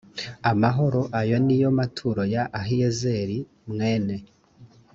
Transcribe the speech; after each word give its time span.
amahoro 0.51 1.01
ayo 1.19 1.37
ni 1.45 1.55
yo 1.61 1.69
maturo 1.79 2.21
ya 2.33 2.43
ahiyezeri 2.59 3.37
mwene 3.71 4.15